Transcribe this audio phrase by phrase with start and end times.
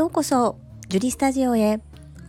[0.00, 0.56] ようこそ
[0.88, 1.78] ジュリスタジオへ。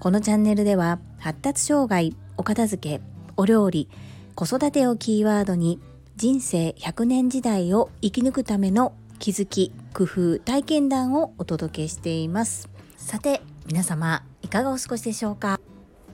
[0.02, 3.01] このチャンネルでは発達障害お片付け
[3.38, 3.88] お料理
[4.36, 5.79] 子育てをキーワードに
[6.18, 12.67] 人生100年時代を生き抜くための気づき工夫体験談をお届けしています。
[12.97, 15.62] さて皆様いかがお過ごしでしょうか？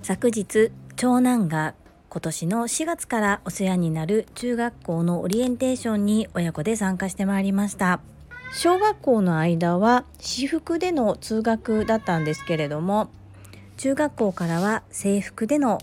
[0.03, 1.73] 昨日長男が
[2.09, 7.99] 今年の4月からお世話になる中学校のオリエンテーションに親子で参加してまいりました。
[8.57, 13.11] 小学校の間は私服での通学だったんですけれども
[13.77, 15.77] 中学校からは制服での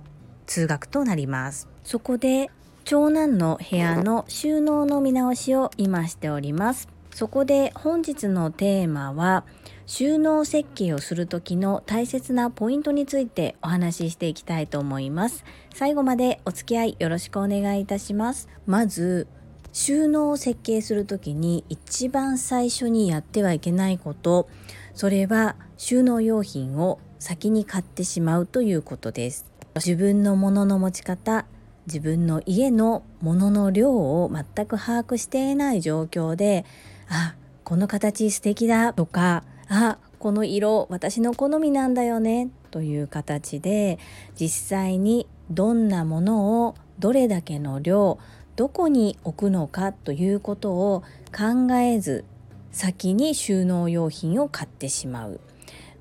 [0.47, 1.69] 通学となります。
[1.85, 2.51] そこで
[2.83, 6.89] 長男の部屋の収納の見直しを今しております。
[7.13, 9.45] そこで本日のテーマは
[9.87, 15.45] 収納設計をする時の大切なポイントについてお話ししていきたいと思います。
[15.73, 18.49] 最後までお付き合いよろしくお願いいたします。
[18.67, 19.29] まず
[19.75, 24.49] 収納を設計する時に一番最初にやってはいけないこと
[24.95, 29.47] それは収納用品を先に買ってしまうということです。
[29.75, 31.47] 自分のものの持ち方
[31.87, 36.65] 自分の家のものの量を全く把握していない状況で
[37.09, 43.99] あこの形素敵だとかあこの色私の好みなんだよねという形で
[44.39, 48.19] 実際にどんなものをどれだけの量
[48.57, 51.03] どこに置くのかということを
[51.37, 52.25] 考えず
[52.71, 55.41] 先に収納用品を買ってしまう。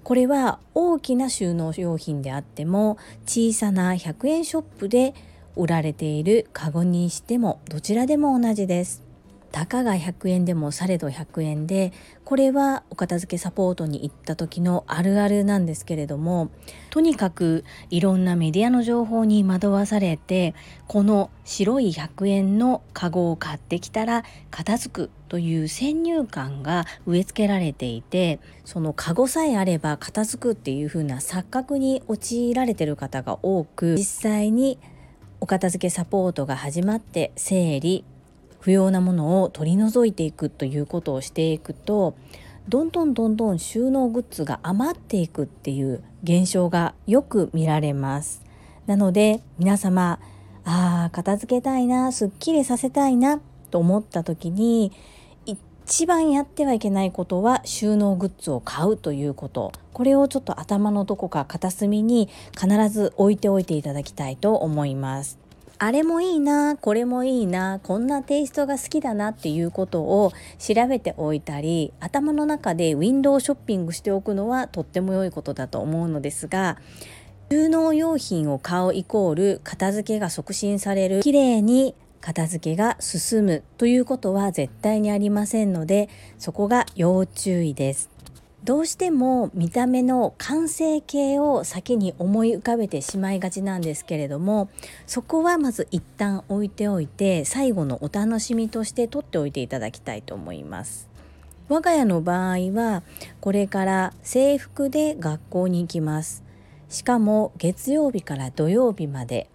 [0.04, 5.14] これは大きな収納用品であっても小さな100円ショップで
[5.56, 9.13] 売られているカゴにしてもどちらでも同じです。
[9.54, 11.94] たかが100円でもされど100円で
[12.26, 16.50] これはお片付けサポートに行った時のあるあるなんですけれども
[16.90, 20.56] とにかくいろんなメディアの情報に惑わされて
[20.88, 34.80] この白い100円のカゴを買ってきたら片付くという先入観が植え付けられていてそのカゴさえあれば片付くっていう風な錯覚に陥られてる方が多く実際に
[35.40, 38.04] お片付けサポートが始まって整理
[38.64, 42.16] 不要なものを取り除いていくということをしていくと
[42.70, 48.42] どんどんどんどん収納グッズが余っていくっていう現象がよく見られます。
[48.88, 50.18] なので皆様
[50.64, 54.94] あー片付けたいなすっきりさせたいなと思った時に
[55.46, 59.74] 一番やってはいけないことは収納グッズを買うということ。
[59.92, 65.43] これをちょっと頭のどこか片隅に必ず置いておいていただきたいと思います。
[65.84, 76.78] あれもいいなこれもいいなこんなテイストが好きだなっていうことを調べておいたり頭の中でウィンドウショッピングしておくのはとっても良いことだと思うのですが
[77.52, 86.08] 収納用品を買うイコール片付けが促進される綺麗に片付けが進むということは絶対にありませんので
[86.40, 88.13] そこが要注意です。
[88.64, 94.70] どうしても見た目の完成形を先に思い浮かべてしまいがちなんですけれども
[95.06, 101.10] そこはまず一旦置いておいて最後のお楽しみとして取っておいていただきたいと思います。
[101.70, 103.04] 我が家の場合は
[103.42, 106.44] これから制服で学校に行きます。
[106.90, 109.50] しかも月曜日から土曜日まで。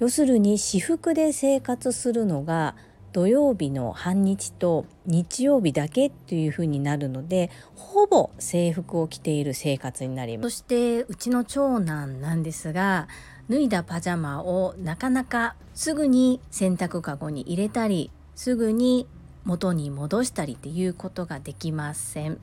[0.00, 2.74] 要するに私服で生活するのが
[3.14, 10.50] 土曜日の半日と日曜日だけっていう風になるのでほぼ制服を着ている生活になります。
[10.50, 13.06] そしてうちの長男なんですが
[13.48, 19.06] 脱いだパジャマをなかなかすぐに洗濯かごに入れたりすぐに
[19.44, 22.38] 元に戻したりっていうことができません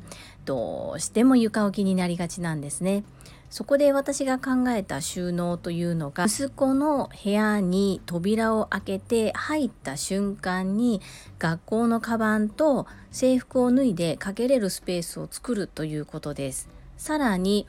[0.45, 3.03] どうしても床置きになりがちなんですね
[3.51, 11.01] そこで私が考えた収納というのが息子の部屋に扉を開けて入った瞬間に
[11.37, 16.69] 学校のカバンと制服を脱いでかけれるスペースを作るということです。
[16.95, 17.67] さらに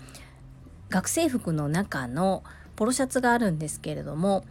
[0.89, 2.45] 学生服の中の
[2.77, 4.45] ポロシャツがあるんですけれども、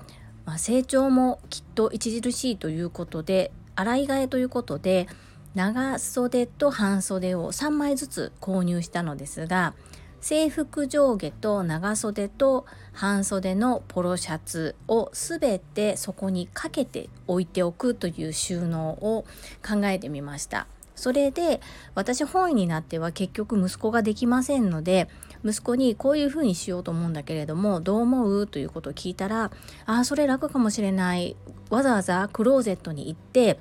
[0.43, 5.07] まあ、成長もきっと著しいということで洗い替えということで
[5.55, 9.73] 長袖と半袖を3枚ずつ購入したのですが
[10.21, 19.25] 制服上下と長袖と半袖のポロシャツをすべてそこにかけて置いておくという収納を
[19.67, 20.67] 考えてみました。
[21.01, 21.61] それで
[21.95, 25.07] 私本位になっては結局息子ができませんので
[25.43, 29.51] 息子にこういうふうにしようと思うんだけれどもどう思うということを聞いたらあ
[29.85, 31.35] あそれ楽かもしれない
[31.71, 33.57] わざわざクローゼットに行って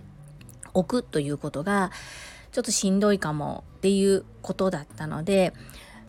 [0.74, 1.90] 置くということが
[2.52, 5.52] ちょっとしんどいかもっていうことだったので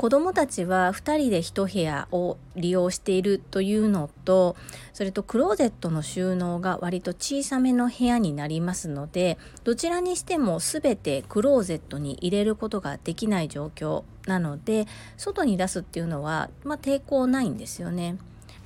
[0.01, 4.55] 子どもたちは2人で1部屋を利用しているというのと
[4.93, 14.87] それとクローゼットの収納が割と小さめの部屋になりますのでどちらにしても全てクローゼットに入れることができない状況なので
[15.17, 18.17] 外に出すっていうのは、まあ、抵抗ないんですよね。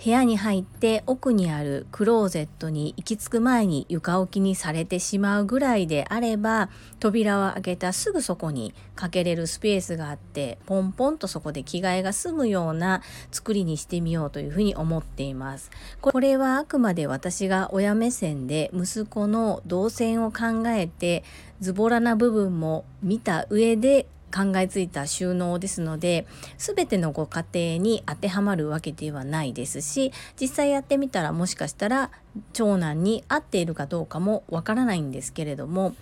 [0.05, 6.69] 部屋に入って奥にあるクローゼットに行き着く前に床置きにされてしまうぐらいであれば
[6.99, 15.71] 扉を開けたすぐそこにかけれるスペースがあってポンポンとそこで着替えが済むような作りにしてみようというふうに思っています。
[16.01, 21.23] これはあくまで私が親目線で息子の動線を考えて
[21.61, 26.27] ズボラな部分も見た上で考えついた収納ですので
[26.57, 32.11] 全てのご家庭に当てはまるわけではないですし実際やってみたらもしかしたら
[32.53, 35.95] 長男に合っているかどうかもわからないんですけれども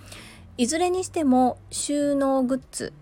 [0.58, 2.94] いずれにしても収納グッズ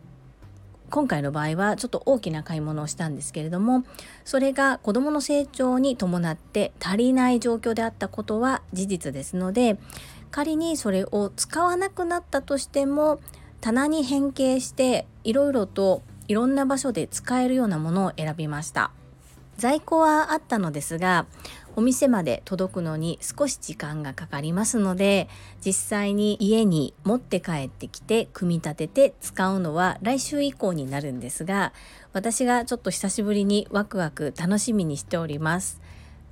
[0.90, 3.86] 今回の場合はちょっと大きな買い物をしたんですけれども
[4.26, 9.78] それが子どもの成長に伴って足りない状況であったことは事実ですので
[10.32, 13.22] 仮にそれを使わなくなったとしても
[13.62, 18.92] 棚に変形していろいろといろんな場所で使えるようなものを選びました。
[19.58, 21.28] 在庫はあったのですが
[21.76, 25.30] お店まで届くのに少し時間がかかりますので
[25.64, 31.74] 実際に家に持って帰ってきて組み立てて使うのは来週以降になるんですが
[32.12, 35.80] 私がちょっと久しぶりにワクワク楽しみにしております。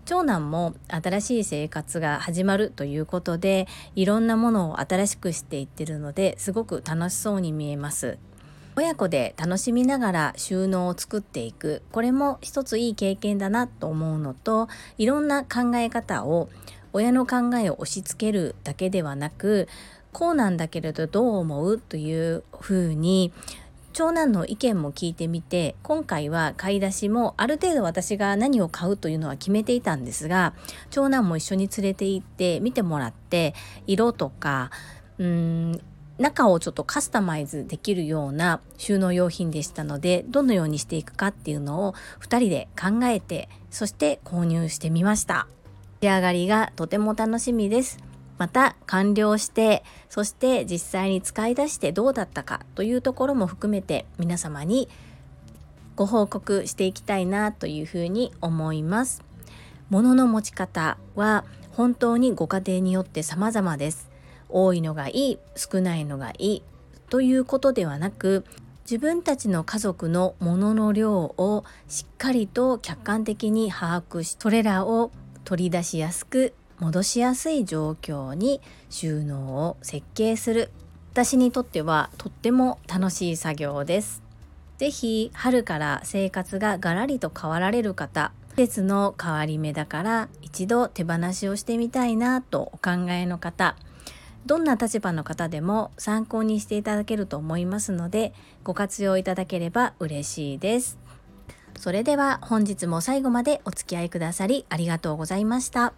[0.05, 8.17] 長男も新しい生活が始まるということでいろんなものを新しくしていってるのですごく楽しそうに見えます。
[8.75, 11.81] 親子で楽しみながら収納を作っていく。
[11.91, 16.49] これも一ついい経験だなと思うのといろんな考え方を
[16.93, 19.67] 親の考えを押し付けるだけではなく
[20.11, 23.31] こうなんだけれどどう思うというふうに
[23.99, 30.53] 長男の意見も聞いてみて今回は買い出しもある程度私が何を買うというのは決めていたんですが
[30.89, 33.53] 長男も一緒に連れて行って見てもらって
[33.87, 34.71] 色とか
[35.17, 35.81] うん
[36.17, 45.49] 中をちょっとカスタマイズできるような収納用品でしたのでどのようにしていくかっていうのを2人で考えてそして購入してみました。
[46.01, 48.08] 仕上がりがとても楽しみです。
[48.39, 54.89] また完了してそして実際に使い出してどうだったかというところも含めて皆様に
[55.95, 59.21] ご報告していきたいなというふうに思います。
[59.89, 61.44] 物の持ち方は
[61.74, 64.09] 本当にご家庭によって様々です。
[64.47, 66.63] 多いのがいい、少ないのがいい
[67.09, 68.45] ということではなく
[68.89, 75.12] 自分たちの家族のものの量をしっかりと客観的に把握しそれらを
[75.44, 80.71] 取り出しやすく戻しやすい状況に収納を設計する。
[81.11, 84.21] 私にとってはとっても楽しい作業です。
[84.79, 93.75] 是非春から生活がガラリと変わられる方季節の変わり目だから一度手放しをしてみたいなとお考えの方
[94.45, 98.33] どんな立場の方でも参考にしていただけると思いますので
[98.63, 100.97] ご活用いただければ嬉しいです。
[101.77, 105.93] それでは本日も最後までお付き合いくださりありがとうございました。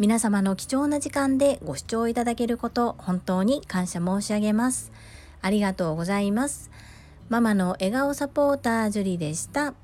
[0.00, 4.92] 皆様の貴重な時間でご視聴いただけること本当に感謝申し上げます。
[5.42, 6.70] ありがとうございます。
[7.28, 9.74] ママの笑顔サポータージュリでした。